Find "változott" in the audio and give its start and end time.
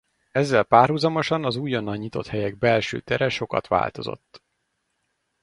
3.67-4.43